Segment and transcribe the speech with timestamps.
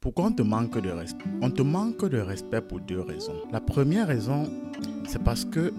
[0.00, 1.26] Pourquoi on te manque de respect?
[1.42, 3.34] On te manque de respect pour deux raisons.
[3.52, 4.48] La première raison,
[5.06, 5.74] c'est parce que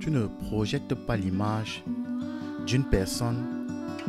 [0.00, 1.84] tu ne projettes pas l'image
[2.66, 3.36] d'une personne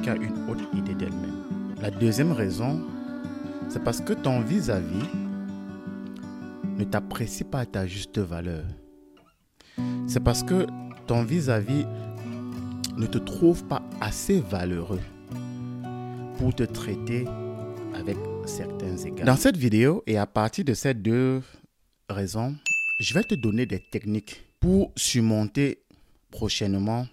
[0.02, 1.44] qui a une autre idée d'elle-même.
[1.80, 2.82] La deuxième raison,
[3.70, 5.06] c'est parce que ton vis-à-vis
[6.80, 8.64] ne t'apprécie pas à ta juste valeur.
[10.08, 10.66] C'est parce que
[11.06, 11.86] ton vis-à-vis
[12.98, 15.02] ne te trouve pas assez valeureux
[16.40, 17.28] pour te traiter
[17.94, 19.26] avec certains égards.
[19.26, 21.42] Dans cette vidéo et à partir de ces deux
[22.10, 22.56] raisons,
[23.00, 25.84] je vais te donner des techniques pour surmonter
[26.30, 27.08] prochainement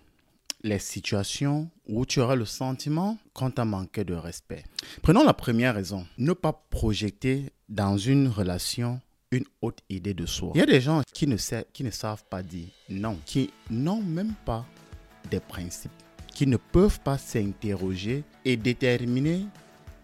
[0.63, 4.65] les situations où tu auras le sentiment qu'on t'a manqué de respect.
[5.03, 9.01] Prenons la première raison, ne pas projeter dans une relation
[9.31, 10.53] une haute idée de soi.
[10.55, 14.65] Il y a des gens qui ne, savent, pas dire non, qui n'ont même pas
[15.31, 15.93] des principes,
[16.35, 19.45] qui ne peuvent pas s'interroger et déterminer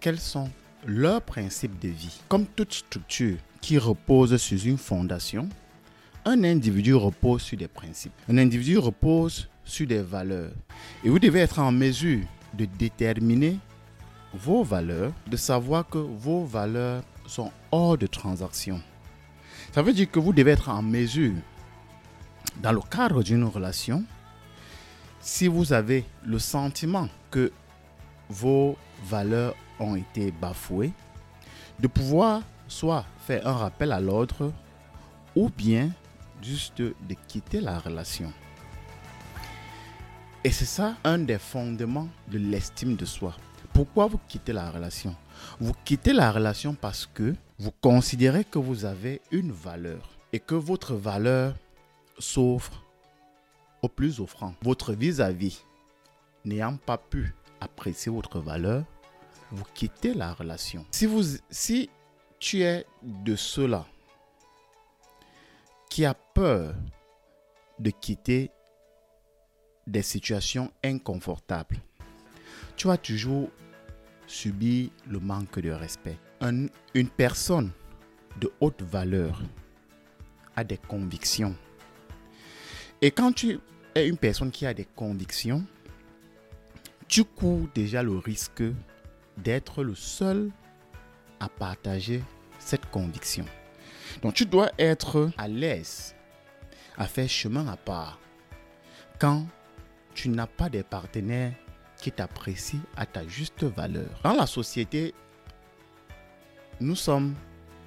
[0.01, 0.51] quels sont
[0.87, 2.21] leurs principes de vie.
[2.29, 5.49] Comme toute structure qui repose sur une fondation,
[6.25, 8.13] un individu repose sur des principes.
[8.29, 10.53] Un individu repose sur des valeurs.
[11.05, 12.25] Et vous devez être en mesure
[12.55, 13.59] de déterminer
[14.33, 18.81] vos valeurs, de savoir que vos valeurs sont hors de transaction.
[19.73, 21.35] Ça veut dire que vous devez être en mesure,
[22.63, 24.05] dans le cadre d'une relation,
[25.21, 27.51] si vous avez le sentiment que
[28.29, 30.93] vos valeurs ont été bafouées,
[31.79, 34.53] de pouvoir soit faire un rappel à l'ordre
[35.37, 35.91] ou bien
[36.43, 38.33] juste de quitter la relation.
[40.45, 43.35] Et c'est ça un des fondements de l'estime de soi.
[43.73, 45.17] Pourquoi vous quittez la relation?
[45.59, 50.01] Vous quittez la relation parce que vous considérez que vous avez une valeur
[50.33, 51.55] et que votre valeur
[52.19, 52.85] s'offre
[53.83, 54.55] au plus offrant.
[54.63, 55.65] Votre vis-à-vis
[56.45, 58.85] n'ayant pas pu apprécier votre valeur,
[59.55, 60.85] vous quittez la relation.
[60.91, 61.89] Si, vous, si
[62.39, 63.87] tu es de ceux-là
[65.89, 66.75] qui a peur
[67.79, 68.51] de quitter
[69.87, 71.77] des situations inconfortables,
[72.77, 73.49] tu vas toujours
[74.27, 76.19] subir le manque de respect.
[76.41, 77.71] une personne
[78.41, 79.41] de haute valeur
[80.57, 81.55] a des convictions.
[83.01, 83.59] Et quand tu
[83.95, 85.65] es une personne qui a des convictions,
[87.07, 88.63] tu cours déjà le risque
[89.39, 90.51] d'être le seul
[91.41, 92.23] à partager
[92.59, 93.45] cette conviction.
[94.23, 96.15] Donc tu dois être à l'aise
[96.97, 98.19] à faire chemin à part
[99.19, 99.47] quand
[100.15, 101.53] tu n'as pas des partenaires
[101.99, 104.21] qui t'apprécient à ta juste valeur.
[104.23, 105.15] Dans la société,
[106.81, 107.35] nous sommes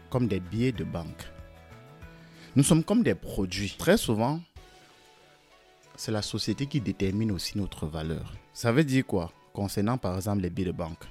[0.10, 1.26] comme des billets de banque.
[2.56, 3.76] Nous sommes comme des produits.
[3.78, 4.40] Très souvent,
[5.96, 8.34] c'est la société qui détermine aussi notre valeur.
[8.54, 9.32] Ça veut dire quoi?
[9.54, 11.04] Concernant par exemple les billets de banque.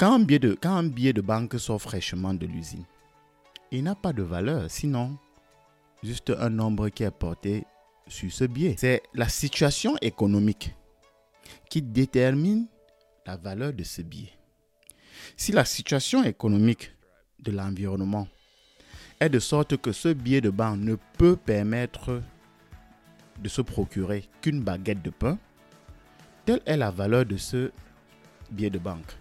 [0.00, 2.84] Quand un billet de, quand un billet de banque sort fraîchement de l'usine,
[3.70, 5.18] il n'a pas de valeur, sinon
[6.02, 7.64] juste un nombre qui est porté
[8.08, 8.76] sur ce billet.
[8.78, 10.74] C'est la situation économique
[11.68, 12.66] qui détermine
[13.26, 14.32] la valeur de ce billet.
[15.36, 16.92] Si la situation économique
[17.38, 18.26] de l'environnement
[19.20, 22.22] est de sorte que ce billet de banque ne peut permettre
[23.38, 25.38] de se procurer qu'une baguette de pain,
[26.46, 27.70] telle est la valeur de ce
[28.50, 29.19] billet de banque.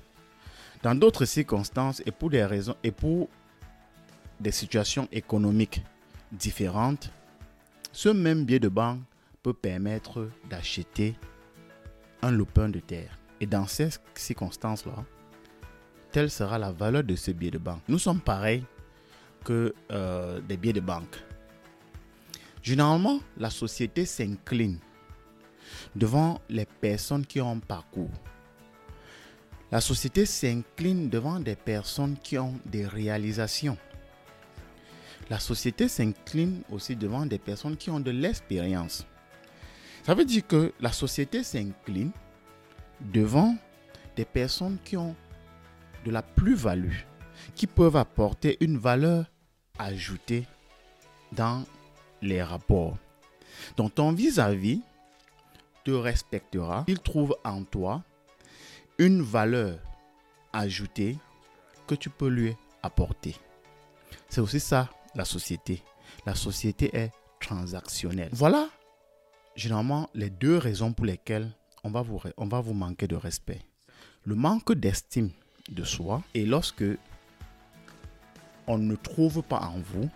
[0.82, 3.28] Dans d'autres circonstances et pour des raisons et pour
[4.40, 5.84] des situations économiques
[6.32, 7.12] différentes,
[7.92, 9.02] ce même billet de banque
[9.44, 11.16] peut permettre d'acheter
[12.22, 13.18] un lopin de terre.
[13.42, 15.04] Et dans ces circonstances-là,
[16.12, 17.82] telle sera la valeur de ce billet de banque.
[17.88, 18.64] Nous sommes pareils
[19.44, 21.18] que euh, des billets de banque.
[22.62, 24.80] Généralement, la société s'incline
[25.96, 28.12] devant les personnes qui ont un parcours,
[29.72, 33.78] la société s'incline devant des personnes qui ont des réalisations.
[35.30, 39.06] La société s'incline aussi devant des personnes qui ont de l'expérience.
[40.04, 42.12] Ça veut dire que la société s'incline
[43.00, 43.56] devant
[44.16, 45.16] des personnes qui ont
[46.04, 46.98] de la plus-value,
[47.54, 49.26] qui peuvent apporter une valeur
[49.78, 50.48] ajoutée
[51.32, 51.64] dans
[52.24, 52.98] les rapports.
[53.78, 54.82] Donc ton vis-à-vis
[55.84, 58.04] te respectera, il trouve en toi
[59.00, 59.80] une valeur
[60.54, 61.18] ajoutée
[61.88, 63.36] que tu peux lui apporter.
[64.28, 65.82] C'est aussi ça la société.
[66.26, 68.30] La société est transactionnelle.
[68.34, 68.70] Voilà
[69.56, 71.50] généralement les deux raisons pour lesquelles
[71.84, 73.62] on va vous, on va vous manquer de respect.
[74.26, 75.32] Le manque d'estime
[75.70, 76.84] de soi et lorsque
[78.68, 80.10] on ne trouve pas en vous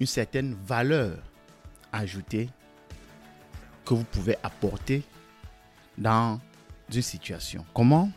[0.00, 1.18] une certaine valeur
[1.92, 2.48] ajoutée
[3.84, 5.02] que vous pouvez apporter
[5.96, 6.40] dans
[6.88, 7.64] d'une situation.
[7.74, 8.10] Comment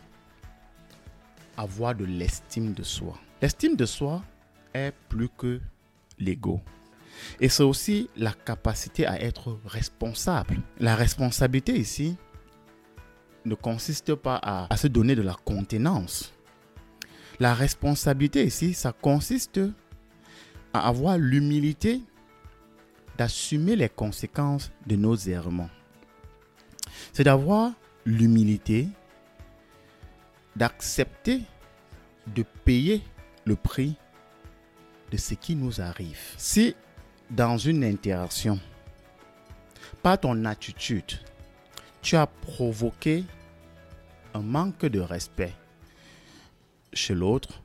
[1.56, 3.18] avoir de l'estime de soi?
[3.40, 4.22] L'estime de soi
[4.74, 5.60] est plus que
[6.18, 6.60] l'ego.
[7.40, 10.60] Et c'est aussi la capacité à être responsable.
[10.78, 12.16] La responsabilité ici
[13.44, 16.32] ne consiste pas à, se donner de la contenance.
[17.40, 19.60] La responsabilité ici, ça consiste
[20.72, 22.02] à avoir l'humilité
[23.16, 25.70] d'assumer les conséquences de nos errements.
[27.12, 27.72] C'est d'avoir
[28.04, 28.88] l'humilité
[30.56, 31.42] d'accepter
[32.26, 33.02] de payer
[33.44, 33.96] le prix
[35.10, 36.20] de ce qui nous arrive.
[36.36, 36.74] Si
[37.30, 38.58] dans une interaction,
[40.02, 41.12] par ton attitude,
[42.02, 43.24] tu as provoqué
[44.34, 45.54] un manque de respect
[46.92, 47.62] chez l'autre,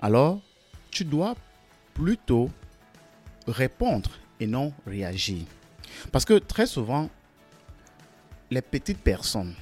[0.00, 0.40] alors
[0.90, 1.34] tu dois
[1.94, 2.50] plutôt
[3.46, 4.10] répondre
[4.40, 5.44] et non réagir.
[6.10, 7.10] Parce que très souvent,
[8.52, 9.54] les petites personnes,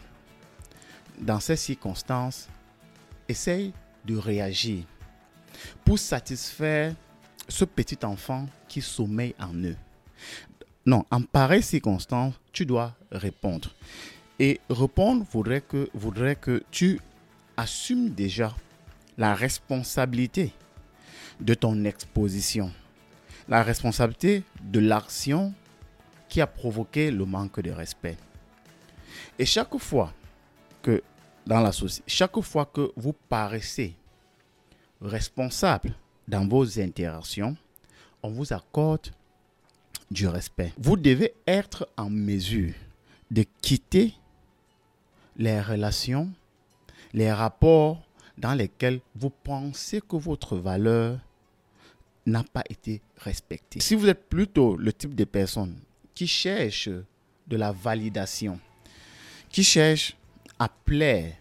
[1.21, 2.49] dans ces circonstances,
[3.29, 3.73] essayent
[4.05, 4.85] de réagir
[5.85, 6.95] pour satisfaire
[7.49, 9.77] ce petit enfant qui sommeille en eux.
[10.85, 13.71] Non, en pareille circonstance, tu dois répondre.
[14.41, 16.99] Et répondre voudrait que, voudrait que tu
[17.57, 18.57] assumes déjà
[19.17, 20.53] la responsabilité
[21.41, 22.73] de ton exposition,
[23.49, 25.55] la responsabilité de l'action
[26.29, 28.17] qui a provoqué le manque de respect.
[29.38, 30.12] Et chaque fois
[30.82, 31.02] que
[31.46, 33.94] dans la société, chaque fois que vous paraissez
[35.00, 35.94] responsable
[36.28, 37.56] dans vos interactions,
[38.22, 39.08] on vous accorde
[40.11, 40.72] du respect.
[40.78, 42.75] Vous devez être en mesure
[43.31, 44.14] de quitter
[45.37, 46.31] les relations,
[47.12, 48.02] les rapports
[48.37, 51.19] dans lesquels vous pensez que votre valeur
[52.26, 53.81] n'a pas été respectée.
[53.81, 55.76] Si vous êtes plutôt le type de personne
[56.14, 56.88] qui cherche
[57.46, 58.58] de la validation,
[59.50, 60.17] qui cherche
[60.58, 61.35] à plaire,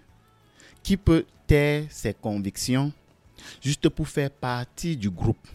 [0.84, 2.92] qui peut taire ses convictions
[3.62, 5.48] juste pour faire partie du groupe,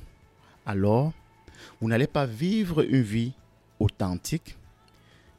[0.64, 1.12] alors
[1.80, 3.32] vous n'allez pas vivre une vie
[3.78, 4.56] authentique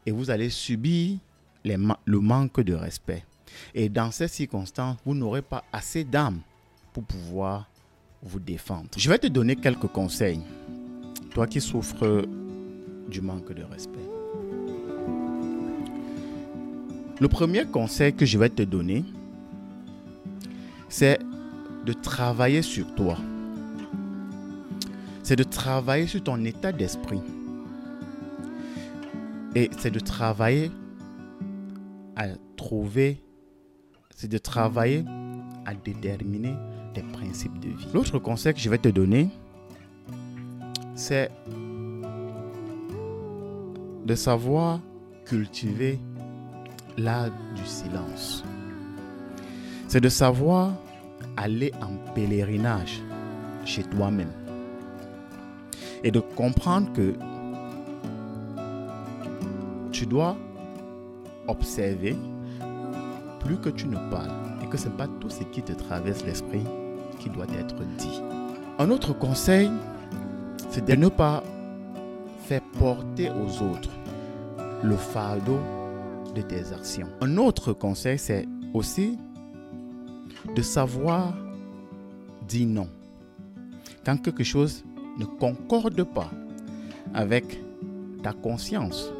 [0.06, 1.18] et vous allez subir
[1.64, 3.24] le manque de respect.
[3.74, 6.42] Et dans ces circonstances, vous n'aurez pas assez d'âme
[6.94, 7.70] pour pouvoir
[8.22, 8.90] vous défendre.
[8.98, 10.42] Je vais te donner quelques conseils,
[11.32, 12.28] toi qui souffres
[13.10, 14.15] du manque de respect.
[17.22, 19.06] Le premier conseil que je vais te donner,
[20.90, 21.20] c'est
[21.86, 23.18] de travailler sur toi.
[25.24, 27.22] C'est de travailler sur ton état d'esprit.
[29.56, 30.72] Et c'est de travailler
[32.18, 32.28] à
[32.58, 33.24] trouver,
[34.14, 35.06] c'est de travailler
[35.66, 36.54] à déterminer
[36.94, 37.88] des principes de vie.
[37.94, 39.30] L'autre conseil que je vais te donner,
[40.96, 41.32] c'est
[44.06, 44.82] de savoir
[45.26, 45.98] cultiver
[46.98, 48.44] l'art du silence.
[49.88, 50.74] C'est de savoir
[51.38, 53.02] aller en pèlerinage
[53.66, 54.32] chez toi-même
[56.04, 57.14] et de comprendre que
[59.92, 60.38] tu dois
[61.48, 62.16] observer
[63.40, 64.32] plus que tu ne parles
[64.64, 66.64] et que ce n'est pas tout ce qui te traverse l'esprit
[67.20, 68.22] qui doit être dit.
[68.80, 69.72] Un autre conseil,
[70.70, 71.44] c'est de ne pas
[72.46, 73.92] faire porter aux autres
[74.84, 75.60] le fardeau
[76.42, 77.08] tes actions.
[77.22, 79.18] Un autre conseil, c'est aussi
[80.56, 81.34] de savoir
[82.48, 82.88] dire non.
[84.06, 84.84] Quand quelque chose
[85.18, 86.30] ne concorde pas
[87.14, 87.60] avec
[88.22, 89.12] ta conscience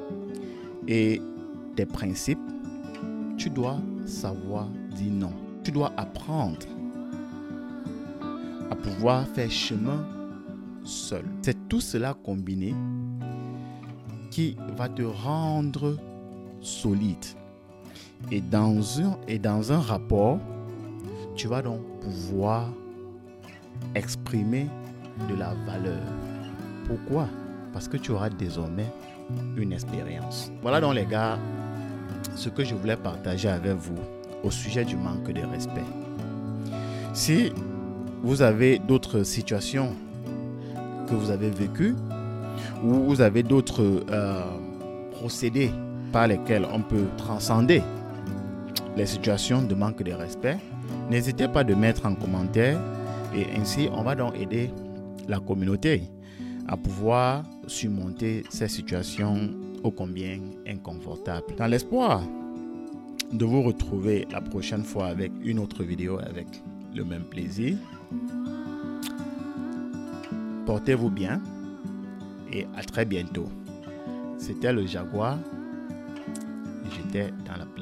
[0.88, 1.22] et
[1.76, 2.40] tes principes,
[3.38, 5.34] tu dois savoir dire non.
[5.64, 6.68] Tu dois apprendre
[8.70, 10.06] à pouvoir faire chemin
[10.84, 11.26] seul.
[11.42, 12.76] C'est tout cela combiné
[14.30, 15.98] qui va te rendre
[16.66, 17.26] solide.
[18.32, 20.40] Et dans un, rapport,
[21.36, 22.70] tu vas donc pouvoir
[23.94, 24.68] exprimer
[25.30, 26.02] de la valeur.
[26.88, 27.28] Pourquoi?
[27.72, 28.92] Parce que tu auras désormais
[29.58, 30.52] une expérience.
[30.62, 31.38] Voilà donc les gars
[32.36, 34.00] ce que je voulais partager avec vous
[34.44, 35.86] au sujet du manque de respect.
[37.14, 37.52] Si
[38.24, 39.94] vous avez d'autres situations
[41.08, 41.96] que vous avez vécues
[42.84, 44.44] ou vous avez d'autres euh,
[45.12, 45.72] procédés
[46.16, 47.82] par lesquels on peut transcender
[48.96, 50.56] les situations de manque de respect,
[51.12, 52.80] n'hésitez pas de mettre en commentaire
[53.36, 54.72] et ainsi on va donc aider
[55.28, 56.04] la communauté
[56.70, 59.50] à pouvoir surmonter ces situations
[59.84, 61.54] ô combien inconfortables.
[61.58, 62.24] Dans l'espoir
[63.34, 66.48] de vous retrouver la prochaine fois avec une autre vidéo avec
[66.96, 67.76] le même plaisir.
[70.66, 71.42] Portez-vous bien
[72.54, 73.50] et à très bientôt.
[74.38, 75.40] C'était le Jaguar.
[77.16, 77.75] J'étais dans la place.